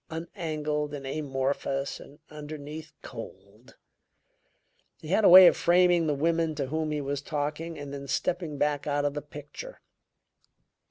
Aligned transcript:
Unangled 0.09 0.95
and 0.95 1.05
amorphous, 1.05 1.99
and 1.99 2.17
underneath, 2.31 2.91
cold! 3.03 3.75
He 4.97 5.09
had 5.09 5.23
a 5.23 5.29
way 5.29 5.45
of 5.45 5.55
framing 5.55 6.07
the 6.07 6.15
woman 6.15 6.55
to 6.55 6.65
whom 6.65 6.89
he 6.89 7.01
was 7.01 7.21
talking 7.21 7.77
and 7.77 7.93
then 7.93 8.07
stepping 8.07 8.57
back 8.57 8.87
out 8.87 9.05
of 9.05 9.13
the 9.13 9.21
picture. 9.21 9.79